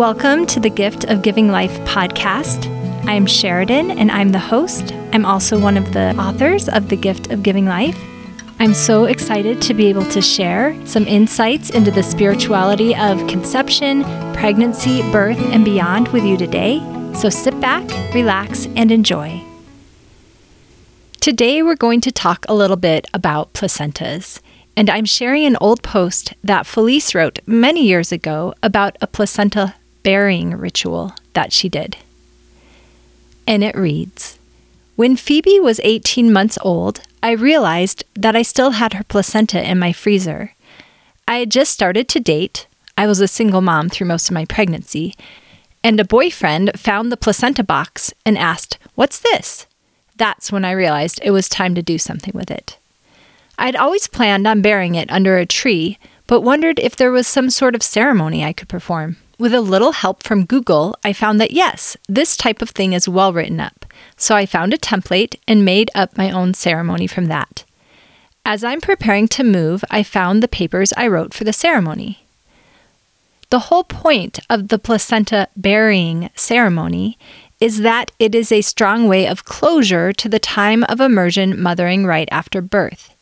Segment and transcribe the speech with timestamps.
[0.00, 2.66] Welcome to the Gift of Giving Life podcast.
[3.06, 4.94] I'm Sheridan and I'm the host.
[5.12, 7.98] I'm also one of the authors of The Gift of Giving Life.
[8.58, 14.02] I'm so excited to be able to share some insights into the spirituality of conception,
[14.32, 16.78] pregnancy, birth, and beyond with you today.
[17.14, 19.44] So sit back, relax, and enjoy.
[21.20, 24.40] Today, we're going to talk a little bit about placentas.
[24.76, 29.74] And I'm sharing an old post that Felice wrote many years ago about a placenta
[30.02, 31.96] burying ritual that she did.
[33.46, 34.38] And it reads
[34.96, 39.78] When Phoebe was 18 months old, I realized that I still had her placenta in
[39.78, 40.54] my freezer.
[41.28, 42.66] I had just started to date.
[42.96, 45.14] I was a single mom through most of my pregnancy.
[45.82, 49.66] And a boyfriend found the placenta box and asked, What's this?
[50.16, 52.76] That's when I realized it was time to do something with it.
[53.58, 57.50] I'd always planned on burying it under a tree, but wondered if there was some
[57.50, 59.16] sort of ceremony I could perform.
[59.40, 63.08] With a little help from Google, I found that yes, this type of thing is
[63.08, 63.86] well written up.
[64.18, 67.64] So I found a template and made up my own ceremony from that.
[68.44, 72.22] As I'm preparing to move, I found the papers I wrote for the ceremony.
[73.48, 77.16] The whole point of the placenta burying ceremony
[77.60, 82.04] is that it is a strong way of closure to the time of immersion mothering
[82.04, 83.14] right after birth.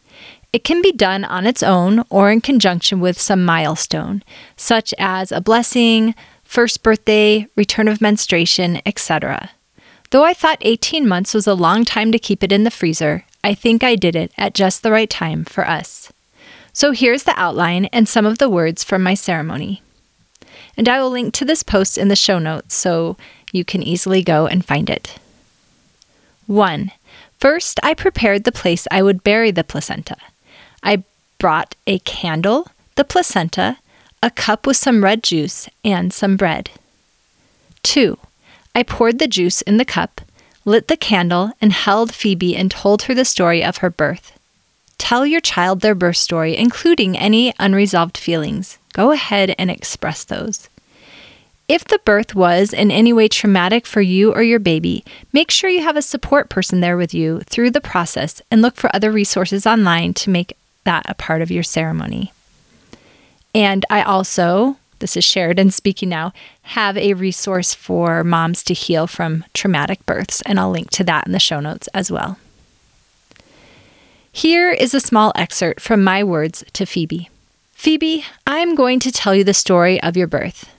[0.51, 4.23] It can be done on its own or in conjunction with some milestone,
[4.57, 9.51] such as a blessing, first birthday, return of menstruation, etc.
[10.11, 13.25] Though I thought 18 months was a long time to keep it in the freezer,
[13.45, 16.11] I think I did it at just the right time for us.
[16.73, 19.83] So here's the outline and some of the words from my ceremony.
[20.79, 23.19] And I will link to this post in the show notes so
[23.53, 25.19] you can easily go and find it.
[26.47, 26.91] 1.
[27.39, 30.17] First, I prepared the place I would bury the placenta.
[30.83, 31.05] I
[31.39, 33.79] brought a candle, the placenta,
[34.23, 36.71] a cup with some red juice, and some bread.
[37.83, 38.19] 2.
[38.75, 40.21] I poured the juice in the cup,
[40.65, 44.33] lit the candle, and held Phoebe and told her the story of her birth.
[44.99, 48.79] Tell your child their birth story, including any unresolved feelings.
[48.93, 50.69] Go ahead and express those.
[51.69, 55.71] If the birth was in any way traumatic for you or your baby, make sure
[55.71, 59.13] you have a support person there with you through the process and look for other
[59.13, 60.57] resources online to make
[60.89, 62.33] that a part of your ceremony.
[63.55, 66.33] And I also, this is Sheridan speaking now,
[66.63, 71.27] have a resource for moms to heal from traumatic births, and I'll link to that
[71.27, 72.39] in the show notes as well.
[74.33, 77.29] Here is a small excerpt from my words to Phoebe.
[77.73, 80.71] Phoebe, I'm going to tell you the story of your birth.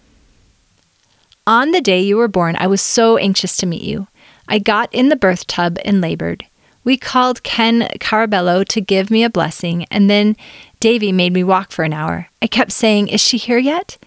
[1.46, 4.08] On the day you were born, I was so anxious to meet you.
[4.48, 6.46] I got in the birth tub and labored.
[6.84, 10.36] We called Ken Carabello to give me a blessing, and then
[10.80, 12.30] Davy made me walk for an hour.
[12.42, 13.98] I kept saying, Is she here yet?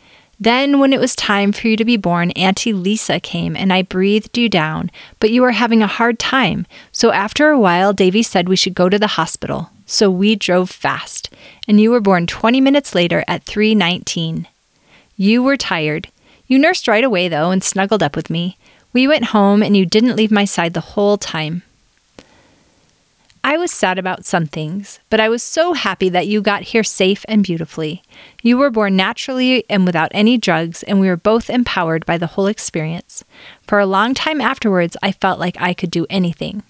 [0.41, 3.83] Then, when it was time for you to be born, Auntie Lisa came and I
[3.83, 4.91] breathed you down,
[5.21, 6.67] but you were having a hard time.
[6.91, 9.71] So, after a while, Davy said we should go to the hospital.
[9.87, 11.31] So, we drove fast,
[11.69, 14.49] and you were born 20 minutes later at 319.
[15.17, 16.09] You were tired.
[16.49, 18.57] You nursed right away, though, and snuggled up with me.
[18.93, 21.63] We went home, and you didn't leave my side the whole time.
[23.45, 26.85] I was sad about some things, but I was so happy that you got here
[26.85, 28.03] safe and beautifully.
[28.41, 32.29] You were born naturally and without any drugs, and we were both empowered by the
[32.29, 33.25] whole experience.
[33.67, 36.63] For a long time afterwards, I felt like I could do anything.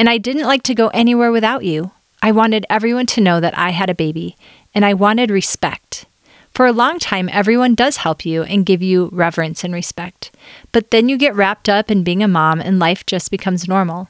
[0.00, 1.92] And I didn't like to go anywhere without you.
[2.20, 4.36] I wanted everyone to know that I had a baby,
[4.74, 6.06] and I wanted respect.
[6.52, 10.32] For a long time, everyone does help you and give you reverence and respect.
[10.72, 14.08] But then you get wrapped up in being a mom, and life just becomes normal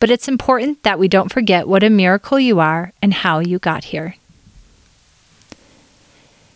[0.00, 3.58] but it's important that we don't forget what a miracle you are and how you
[3.58, 4.16] got here.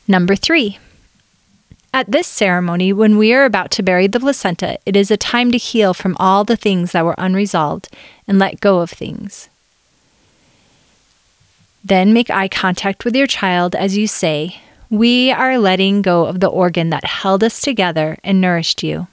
[0.06, 0.78] Number three.
[1.94, 5.52] At this ceremony, when we are about to bury the placenta, it is a time
[5.52, 7.90] to heal from all the things that were unresolved
[8.26, 9.50] and let go of things.
[11.84, 16.40] Then make eye contact with your child as you say, We are letting go of
[16.40, 19.08] the organ that held us together and nourished you.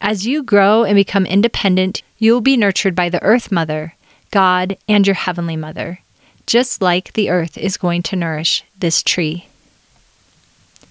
[0.00, 3.94] As you grow and become independent, you will be nurtured by the Earth Mother,
[4.30, 6.00] God, and your Heavenly Mother,
[6.46, 9.48] just like the earth is going to nourish this tree.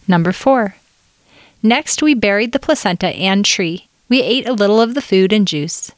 [0.07, 0.75] Number four.
[1.63, 3.87] Next, we buried the placenta and tree.
[4.09, 5.91] We ate a little of the food and juice.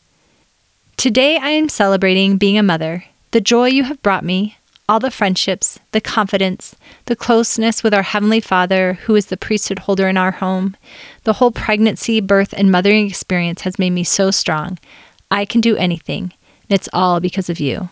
[0.97, 4.57] Today, I am celebrating being a mother, the joy you have brought me,
[4.89, 6.75] all the friendships, the confidence,
[7.05, 10.75] the closeness with our Heavenly Father, who is the priesthood holder in our home.
[11.25, 14.79] The whole pregnancy, birth, and mothering experience has made me so strong.
[15.29, 16.33] I can do anything,
[16.63, 17.89] and it's all because of you.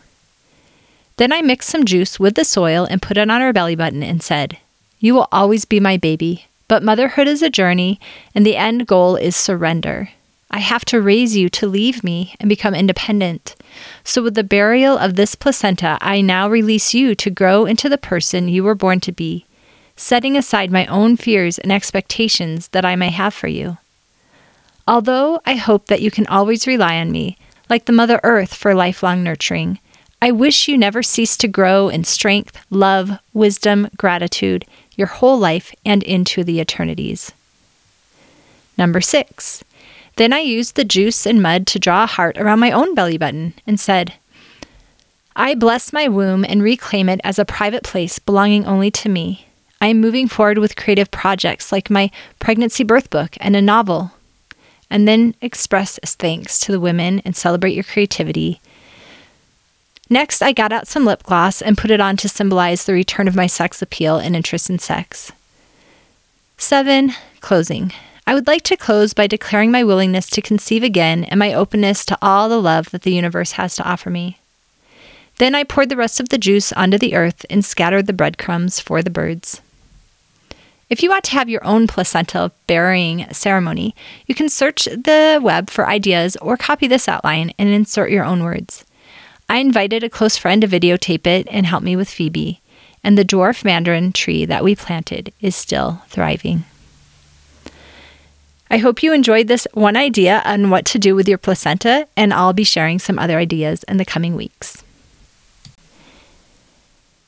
[1.18, 4.02] Then I mixed some juice with the soil and put it on her belly button
[4.02, 4.58] and said,
[5.00, 8.00] You will always be my baby, But motherhood is a journey,
[8.34, 10.10] and the end goal is surrender.
[10.50, 13.56] I have to raise you to leave me and become independent.
[14.04, 17.98] So, with the burial of this placenta, I now release you to grow into the
[17.98, 19.46] person you were born to be,
[19.96, 23.78] setting aside my own fears and expectations that I may have for you.
[24.88, 27.38] Although I hope that you can always rely on me,
[27.70, 29.80] like the Mother Earth for lifelong nurturing,
[30.22, 34.66] I wish you never cease to grow in strength, love, wisdom, gratitude,
[34.96, 37.34] your whole life and into the eternities.
[38.78, 39.64] Number six,
[40.18, 43.18] then I used the juice and mud to draw a heart around my own belly
[43.18, 44.14] button and said,
[45.36, 49.48] I bless my womb and reclaim it as a private place belonging only to me.
[49.80, 52.10] I am moving forward with creative projects like my
[52.40, 54.12] pregnancy birth book and a novel.
[54.90, 58.60] And then express thanks to the women and celebrate your creativity.
[60.10, 63.28] Next, I got out some lip gloss and put it on to symbolize the return
[63.28, 65.32] of my sex appeal and interest in sex.
[66.58, 67.14] 7.
[67.42, 67.92] Closing.
[68.28, 72.04] I would like to close by declaring my willingness to conceive again and my openness
[72.06, 74.38] to all the love that the universe has to offer me.
[75.38, 78.82] Then I poured the rest of the juice onto the earth and scattered the breadcrumbs
[78.82, 79.62] for the birds.
[80.90, 83.96] If you want to have your own placenta burying ceremony,
[84.26, 88.44] you can search the web for ideas or copy this outline and insert your own
[88.44, 88.84] words.
[89.48, 92.60] I invited a close friend to videotape it and help me with Phoebe,
[93.06, 96.66] and the dwarf mandarin tree that we planted is still thriving.
[98.70, 102.34] I hope you enjoyed this one idea on what to do with your placenta, and
[102.34, 104.84] I'll be sharing some other ideas in the coming weeks.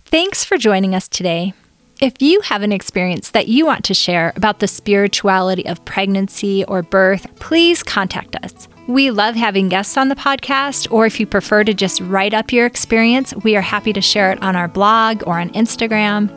[0.06, 1.53] Thanks for joining us today.
[2.01, 6.63] If you have an experience that you want to share about the spirituality of pregnancy
[6.63, 8.69] or birth, please contact us.
[8.88, 12.53] We love having guests on the podcast, or if you prefer to just write up
[12.53, 16.33] your experience, we are happy to share it on our blog or on Instagram.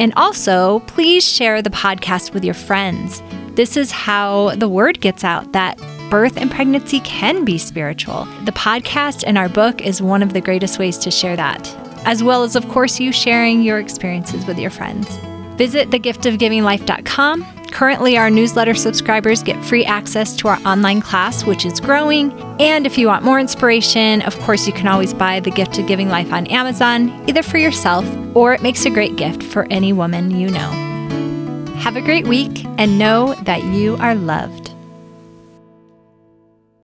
[0.00, 3.22] And also, please share the podcast with your friends.
[3.54, 5.76] This is how the word gets out that
[6.08, 8.24] birth and pregnancy can be spiritual.
[8.46, 11.68] The podcast and our book is one of the greatest ways to share that,
[12.06, 15.06] as well as, of course, you sharing your experiences with your friends.
[15.56, 17.59] Visit thegiftofgivinglife.com.
[17.70, 22.32] Currently, our newsletter subscribers get free access to our online class, which is growing.
[22.60, 25.86] And if you want more inspiration, of course, you can always buy The Gift of
[25.86, 29.92] Giving Life on Amazon, either for yourself or it makes a great gift for any
[29.92, 30.70] woman you know.
[31.78, 34.69] Have a great week and know that you are loved.